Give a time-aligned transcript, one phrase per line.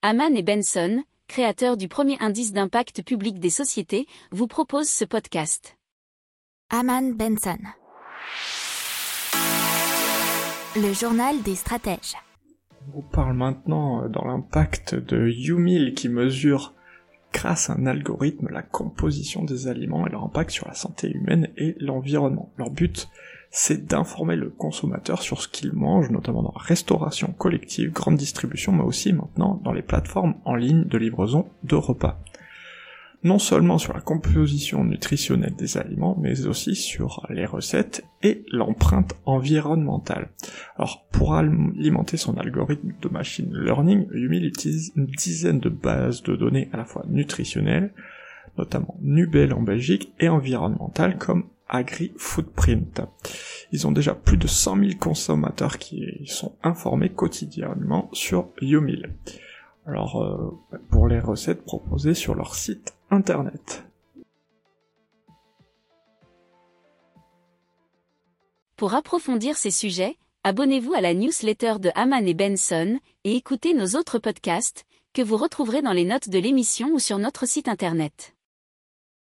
[0.00, 5.76] Haman et Benson, créateurs du premier indice d'impact public des sociétés, vous proposent ce podcast.
[6.70, 7.58] Haman Benson.
[10.76, 12.14] Le journal des stratèges.
[12.86, 16.74] On vous parle maintenant euh, dans l'impact de UMIL qui mesure
[17.32, 21.48] grâce à un algorithme la composition des aliments et leur impact sur la santé humaine
[21.56, 22.52] et l'environnement.
[22.56, 23.08] Leur but,
[23.50, 28.72] c'est d'informer le consommateur sur ce qu'il mange, notamment dans la restauration collective, grande distribution,
[28.72, 32.20] mais aussi maintenant dans les plateformes en ligne de livraison de repas
[33.24, 39.14] non seulement sur la composition nutritionnelle des aliments, mais aussi sur les recettes et l'empreinte
[39.26, 40.30] environnementale.
[40.76, 46.36] Alors, pour alimenter son algorithme de machine learning, Yumil utilise une dizaine de bases de
[46.36, 47.92] données à la fois nutritionnelles,
[48.56, 53.02] notamment Nubel en Belgique, et environnementales comme AgriFootprint.
[53.72, 59.14] Ils ont déjà plus de 100 000 consommateurs qui sont informés quotidiennement sur Yumil.
[59.86, 63.84] Alors, euh, pour les recettes proposées sur leur site internet.
[68.76, 73.98] Pour approfondir ces sujets, abonnez-vous à la newsletter de Haman et Benson et écoutez nos
[73.98, 78.36] autres podcasts que vous retrouverez dans les notes de l'émission ou sur notre site internet.